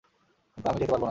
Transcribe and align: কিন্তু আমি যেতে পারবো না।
কিন্তু 0.57 0.67
আমি 0.69 0.79
যেতে 0.79 0.91
পারবো 0.91 0.95
না। 0.95 0.99